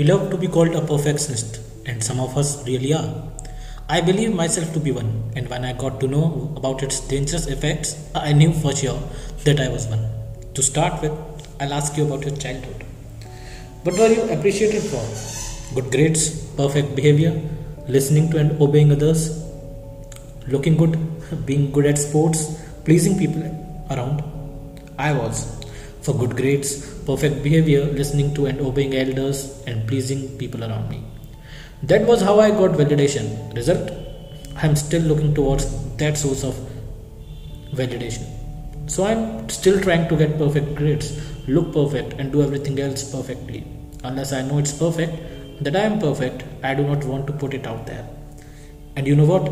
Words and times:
We 0.00 0.06
love 0.06 0.30
to 0.30 0.38
be 0.38 0.48
called 0.48 0.74
a 0.74 0.80
perfectionist, 0.80 1.60
and 1.84 2.02
some 2.02 2.20
of 2.20 2.38
us 2.38 2.66
really 2.66 2.94
are. 2.94 3.22
I 3.86 4.00
believe 4.00 4.34
myself 4.34 4.72
to 4.72 4.80
be 4.80 4.92
one, 4.92 5.10
and 5.36 5.46
when 5.50 5.62
I 5.62 5.74
got 5.74 6.00
to 6.00 6.08
know 6.08 6.54
about 6.56 6.82
its 6.82 7.00
dangerous 7.06 7.46
effects, 7.46 7.96
I 8.14 8.32
knew 8.32 8.54
for 8.54 8.74
sure 8.74 8.98
that 9.44 9.60
I 9.60 9.68
was 9.68 9.86
one. 9.88 10.08
To 10.54 10.62
start 10.62 11.02
with, 11.02 11.12
I'll 11.60 11.74
ask 11.74 11.98
you 11.98 12.06
about 12.06 12.24
your 12.24 12.34
childhood. 12.34 12.82
What 13.82 13.98
were 13.98 14.06
you 14.06 14.22
appreciated 14.30 14.84
for? 14.84 15.04
Good 15.74 15.92
grades, 15.92 16.46
perfect 16.62 16.96
behavior, 16.96 17.38
listening 17.86 18.30
to 18.30 18.38
and 18.38 18.58
obeying 18.58 18.92
others, 18.92 19.44
looking 20.48 20.78
good, 20.78 20.96
being 21.44 21.72
good 21.72 21.84
at 21.84 21.98
sports, 21.98 22.58
pleasing 22.86 23.18
people 23.18 23.42
around? 23.90 24.24
I 24.98 25.12
was. 25.12 25.59
For 26.02 26.14
good 26.14 26.34
grades, 26.36 26.86
perfect 27.04 27.42
behavior, 27.42 27.84
listening 27.84 28.34
to 28.34 28.46
and 28.46 28.60
obeying 28.60 28.94
elders, 28.94 29.62
and 29.66 29.86
pleasing 29.86 30.38
people 30.38 30.64
around 30.64 30.88
me. 30.88 31.04
That 31.82 32.06
was 32.06 32.22
how 32.22 32.40
I 32.40 32.50
got 32.50 32.72
validation. 32.72 33.54
Result? 33.54 33.90
I'm 34.56 34.76
still 34.76 35.02
looking 35.02 35.34
towards 35.34 35.66
that 35.96 36.16
source 36.16 36.42
of 36.44 36.54
validation. 37.72 38.24
So 38.86 39.04
I'm 39.04 39.48
still 39.48 39.80
trying 39.80 40.08
to 40.08 40.16
get 40.16 40.38
perfect 40.38 40.74
grades, 40.74 41.20
look 41.48 41.72
perfect, 41.72 42.14
and 42.14 42.32
do 42.32 42.42
everything 42.42 42.80
else 42.80 43.12
perfectly. 43.12 43.66
Unless 44.02 44.32
I 44.32 44.42
know 44.42 44.58
it's 44.58 44.72
perfect, 44.72 45.12
that 45.62 45.76
I 45.76 45.80
am 45.80 45.98
perfect, 45.98 46.44
I 46.62 46.74
do 46.74 46.82
not 46.82 47.04
want 47.04 47.26
to 47.26 47.32
put 47.34 47.54
it 47.54 47.66
out 47.66 47.86
there. 47.86 48.08
And 48.96 49.06
you 49.06 49.14
know 49.14 49.26
what? 49.26 49.50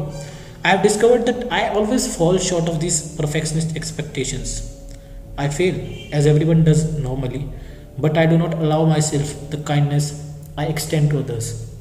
I 0.64 0.68
have 0.68 0.82
discovered 0.82 1.26
that 1.26 1.52
I 1.52 1.68
always 1.68 2.16
fall 2.16 2.38
short 2.38 2.68
of 2.68 2.80
these 2.80 3.16
perfectionist 3.16 3.76
expectations. 3.76 4.77
I 5.38 5.48
fail, 5.48 5.76
as 6.12 6.26
everyone 6.26 6.64
does 6.64 6.98
normally, 6.98 7.48
but 7.96 8.18
I 8.18 8.26
do 8.26 8.36
not 8.36 8.54
allow 8.54 8.84
myself 8.84 9.50
the 9.50 9.58
kindness 9.58 10.06
I 10.56 10.66
extend 10.66 11.10
to 11.10 11.20
others. 11.20 11.72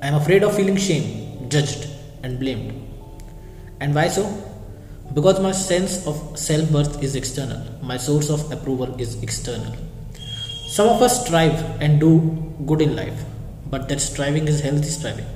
I 0.00 0.06
am 0.06 0.14
afraid 0.14 0.44
of 0.44 0.54
feeling 0.54 0.76
shame, 0.76 1.48
judged, 1.48 1.88
and 2.22 2.38
blamed. 2.38 2.72
And 3.80 3.96
why 3.96 4.06
so? 4.06 4.24
Because 5.12 5.40
my 5.40 5.50
sense 5.50 6.06
of 6.06 6.38
self 6.38 6.70
worth 6.70 7.02
is 7.02 7.16
external, 7.16 7.60
my 7.82 7.96
source 7.96 8.30
of 8.30 8.52
approval 8.52 8.94
is 9.00 9.20
external. 9.24 9.74
Some 10.68 10.88
of 10.88 11.02
us 11.02 11.26
strive 11.26 11.80
and 11.82 11.98
do 11.98 12.54
good 12.64 12.80
in 12.80 12.94
life, 12.94 13.24
but 13.66 13.88
that 13.88 14.00
striving 14.00 14.46
is 14.46 14.60
healthy 14.60 14.88
striving 14.88 15.26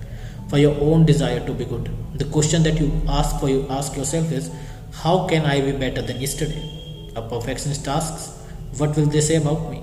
for 0.48 0.58
your 0.58 0.76
own 0.80 1.06
desire 1.06 1.44
to 1.46 1.52
be 1.52 1.64
good. 1.64 1.90
The 2.14 2.24
question 2.26 2.62
that 2.64 2.78
you 2.80 3.02
ask 3.08 3.40
for 3.40 3.48
you 3.48 3.66
ask 3.68 3.96
yourself 3.96 4.30
is 4.30 4.50
how 4.92 5.26
can 5.26 5.44
I 5.44 5.60
be 5.60 5.72
better 5.72 6.02
than 6.02 6.20
yesterday? 6.20 6.79
A 7.16 7.22
perfectionist 7.22 7.88
asks, 7.88 8.38
what 8.78 8.96
will 8.96 9.06
they 9.06 9.20
say 9.20 9.36
about 9.36 9.70
me? 9.70 9.82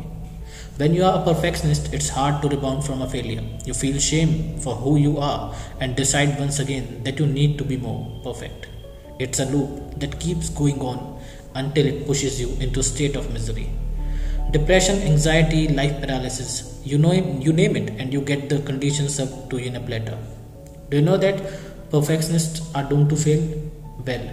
When 0.78 0.94
you 0.94 1.04
are 1.04 1.20
a 1.20 1.24
perfectionist, 1.24 1.94
it's 1.94 2.10
hard 2.10 2.42
to 2.42 2.50
rebound 2.50 2.84
from 2.84 3.02
a 3.02 3.10
failure. 3.10 3.44
You 3.66 3.74
feel 3.74 3.98
shame 4.00 4.60
for 4.60 4.76
who 4.76 4.98
you 4.98 5.18
are 5.18 5.56
and 5.80 5.96
decide 5.96 6.38
once 6.38 6.60
again 6.60 7.04
that 7.04 7.20
you 7.20 7.26
need 7.26 7.58
to 7.58 7.64
be 7.64 7.78
more 7.78 8.22
perfect. 8.24 8.68
It's 9.20 9.40
a 9.40 9.46
loop 9.46 10.00
that 10.00 10.20
keeps 10.20 10.50
going 10.50 10.80
on 10.80 11.20
until 11.56 11.88
it 11.88 12.06
pushes 12.06 12.40
you 12.40 12.56
into 12.60 12.82
a 12.82 12.84
state 12.84 13.16
of 13.16 13.34
misery. 13.34 13.72
Depression, 14.52 15.02
anxiety, 15.02 15.68
life 15.68 16.00
paralysis, 16.00 16.80
you 16.86 17.00
know 17.00 17.12
you 17.12 17.52
name 17.52 17.76
it 17.76 17.90
and 18.00 18.14
you 18.14 18.22
get 18.22 18.48
the 18.48 18.60
conditions 18.60 19.20
up 19.20 19.50
to 19.50 19.58
you 19.58 19.66
in 19.66 19.76
a 19.76 19.80
platter. 19.80 20.18
Do 20.90 20.98
you 20.98 21.04
know 21.04 21.18
that 21.18 21.42
perfectionists 21.90 22.62
are 22.76 22.84
doomed 22.84 23.10
to 23.10 23.16
fail? 23.16 23.42
Well, 24.06 24.30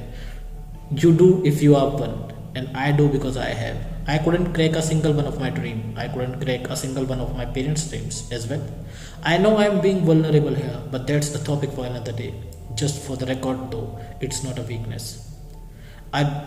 you 0.90 1.12
do 1.14 1.42
if 1.44 1.62
you 1.62 1.74
are 1.74 1.88
one, 1.88 2.33
and 2.54 2.76
I 2.76 2.92
do 2.92 3.08
because 3.08 3.36
I 3.36 3.50
have. 3.50 3.76
I 4.06 4.18
couldn't 4.18 4.52
crack 4.52 4.72
a 4.72 4.82
single 4.82 5.12
one 5.12 5.26
of 5.26 5.40
my 5.40 5.50
dream. 5.50 5.94
I 5.96 6.08
couldn't 6.08 6.40
crack 6.40 6.68
a 6.68 6.76
single 6.76 7.04
one 7.04 7.20
of 7.20 7.36
my 7.36 7.46
parents' 7.46 7.88
dreams 7.88 8.30
as 8.30 8.46
well. 8.46 8.66
I 9.22 9.38
know 9.38 9.56
I'm 9.56 9.80
being 9.80 10.04
vulnerable 10.04 10.54
here, 10.54 10.82
but 10.90 11.06
that's 11.06 11.30
the 11.30 11.38
topic 11.38 11.70
for 11.72 11.86
another 11.86 12.12
day. 12.12 12.34
Just 12.74 13.02
for 13.02 13.16
the 13.16 13.26
record 13.26 13.70
though, 13.70 13.98
it's 14.20 14.42
not 14.44 14.58
a 14.58 14.62
weakness. 14.62 15.34
I 16.12 16.44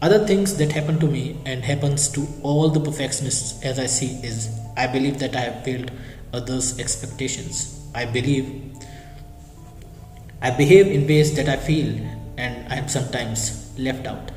other 0.00 0.24
things 0.26 0.56
that 0.58 0.70
happen 0.72 1.00
to 1.00 1.06
me 1.06 1.36
and 1.44 1.64
happens 1.64 2.08
to 2.10 2.26
all 2.42 2.68
the 2.68 2.78
perfectionists 2.78 3.62
as 3.64 3.78
I 3.80 3.86
see 3.86 4.20
is 4.22 4.48
I 4.76 4.86
believe 4.86 5.18
that 5.18 5.34
I 5.34 5.40
have 5.40 5.64
failed 5.64 5.90
others' 6.32 6.78
expectations. 6.78 7.84
I 7.94 8.04
believe 8.04 8.76
I 10.40 10.50
behave 10.52 10.86
in 10.86 11.08
ways 11.08 11.34
that 11.34 11.48
I 11.48 11.56
feel 11.56 11.88
and 12.36 12.72
I 12.72 12.76
am 12.76 12.86
sometimes 12.86 13.76
left 13.76 14.06
out. 14.06 14.30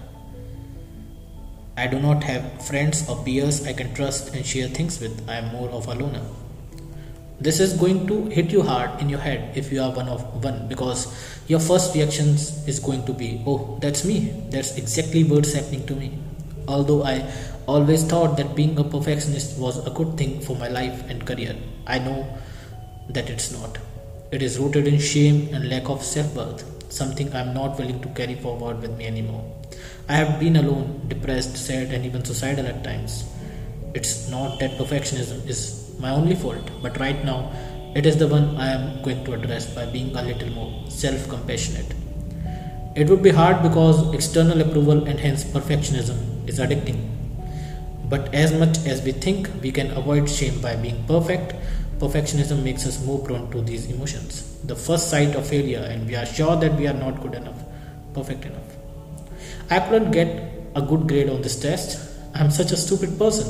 I 1.77 1.87
do 1.87 1.99
not 1.99 2.23
have 2.23 2.65
friends 2.65 3.07
or 3.07 3.23
peers 3.23 3.65
I 3.65 3.73
can 3.73 3.93
trust 3.93 4.35
and 4.35 4.45
share 4.45 4.67
things 4.67 4.99
with. 4.99 5.29
I 5.29 5.35
am 5.35 5.51
more 5.53 5.69
of 5.69 5.87
a 5.87 5.95
loner. 5.95 6.23
This 7.39 7.59
is 7.59 7.73
going 7.73 8.07
to 8.07 8.25
hit 8.25 8.51
you 8.51 8.61
hard 8.61 9.01
in 9.01 9.09
your 9.09 9.19
head 9.19 9.57
if 9.57 9.71
you 9.71 9.81
are 9.81 9.91
one 9.91 10.09
of 10.09 10.43
one 10.43 10.67
because 10.67 11.07
your 11.47 11.59
first 11.59 11.95
reactions 11.95 12.67
is 12.67 12.79
going 12.79 13.05
to 13.05 13.13
be, 13.13 13.41
oh, 13.47 13.79
that's 13.81 14.03
me. 14.05 14.33
That's 14.49 14.77
exactly 14.77 15.23
what's 15.23 15.53
happening 15.53 15.85
to 15.87 15.95
me. 15.95 16.19
Although 16.67 17.03
I 17.03 17.31
always 17.67 18.03
thought 18.03 18.37
that 18.37 18.53
being 18.53 18.77
a 18.77 18.83
perfectionist 18.83 19.57
was 19.57 19.85
a 19.87 19.89
good 19.91 20.17
thing 20.17 20.41
for 20.41 20.55
my 20.55 20.67
life 20.67 21.09
and 21.09 21.25
career, 21.25 21.55
I 21.87 21.99
know 21.99 22.27
that 23.09 23.29
it's 23.29 23.51
not. 23.51 23.77
It 24.31 24.41
is 24.41 24.59
rooted 24.59 24.87
in 24.87 24.99
shame 24.99 25.53
and 25.53 25.69
lack 25.69 25.89
of 25.89 26.03
self 26.03 26.35
worth, 26.35 26.91
something 26.91 27.33
I'm 27.33 27.53
not 27.53 27.79
willing 27.79 28.01
to 28.01 28.09
carry 28.09 28.35
forward 28.35 28.81
with 28.81 28.97
me 28.97 29.07
anymore. 29.07 29.60
I 30.07 30.15
have 30.15 30.39
been 30.39 30.55
alone, 30.55 31.05
depressed, 31.07 31.57
sad, 31.57 31.93
and 31.93 32.05
even 32.05 32.23
suicidal 32.25 32.67
at 32.67 32.83
times. 32.83 33.23
It's 33.93 34.29
not 34.29 34.59
that 34.59 34.71
perfectionism 34.71 35.47
is 35.47 35.95
my 35.99 36.11
only 36.11 36.35
fault, 36.35 36.69
but 36.81 36.99
right 36.99 37.23
now 37.23 37.51
it 37.95 38.05
is 38.05 38.17
the 38.17 38.27
one 38.27 38.57
I 38.57 38.67
am 38.71 39.01
going 39.03 39.23
to 39.25 39.33
address 39.33 39.73
by 39.73 39.85
being 39.85 40.15
a 40.15 40.23
little 40.23 40.49
more 40.49 40.89
self 40.89 41.27
compassionate. 41.29 41.93
It 42.95 43.09
would 43.09 43.23
be 43.23 43.29
hard 43.29 43.63
because 43.63 44.13
external 44.13 44.61
approval 44.61 45.05
and 45.05 45.19
hence 45.19 45.43
perfectionism 45.43 46.47
is 46.47 46.59
addicting. 46.59 46.99
But 48.09 48.33
as 48.33 48.53
much 48.53 48.77
as 48.85 49.01
we 49.01 49.13
think 49.13 49.49
we 49.61 49.71
can 49.71 49.91
avoid 49.91 50.29
shame 50.29 50.59
by 50.61 50.75
being 50.75 51.05
perfect, 51.07 51.55
perfectionism 51.99 52.63
makes 52.63 52.85
us 52.85 53.05
more 53.05 53.19
prone 53.19 53.49
to 53.51 53.61
these 53.61 53.89
emotions. 53.89 54.57
The 54.65 54.75
first 54.75 55.09
sight 55.09 55.35
of 55.35 55.47
failure, 55.47 55.87
and 55.89 56.07
we 56.07 56.15
are 56.15 56.25
sure 56.25 56.57
that 56.57 56.73
we 56.75 56.87
are 56.87 56.93
not 56.93 57.21
good 57.21 57.35
enough, 57.35 57.63
perfect 58.13 58.45
enough. 58.45 58.80
I 59.71 59.79
couldn't 59.79 60.11
get 60.11 60.29
a 60.75 60.81
good 60.81 61.07
grade 61.07 61.29
on 61.29 61.41
this 61.41 61.57
test. 61.57 61.97
I'm 62.35 62.51
such 62.51 62.73
a 62.73 62.75
stupid 62.75 63.17
person. 63.17 63.47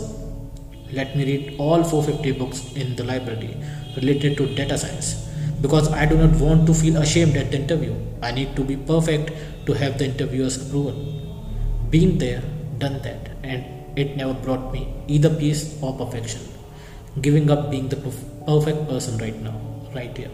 Let 0.93 1.15
me 1.17 1.25
read 1.25 1.55
all 1.57 1.83
450 1.83 2.33
books 2.33 2.59
in 2.73 2.95
the 2.95 3.03
library 3.03 3.57
related 3.95 4.37
to 4.37 4.45
data 4.53 4.77
science 4.77 5.27
because 5.61 5.91
I 5.91 6.05
do 6.05 6.17
not 6.17 6.39
want 6.39 6.67
to 6.67 6.75
feel 6.75 6.97
ashamed 6.97 7.37
at 7.37 7.49
the 7.49 7.57
interview. 7.57 7.95
I 8.21 8.31
need 8.33 8.55
to 8.55 8.63
be 8.63 8.77
perfect 8.77 9.31
to 9.65 9.73
have 9.73 9.97
the 9.97 10.05
interviewer's 10.05 10.61
approval. 10.61 10.93
Been 11.89 12.19
there, 12.19 12.43
done 12.77 13.01
that, 13.01 13.31
and 13.41 13.65
it 13.97 14.15
never 14.15 14.35
brought 14.35 14.71
me 14.71 14.93
either 15.07 15.33
peace 15.33 15.75
or 15.81 15.97
perfection. 15.97 16.41
Giving 17.19 17.49
up 17.49 17.71
being 17.71 17.89
the 17.89 17.97
perfect 18.45 18.87
person 18.87 19.17
right 19.17 19.41
now, 19.41 19.59
right 19.95 20.15
here. 20.15 20.29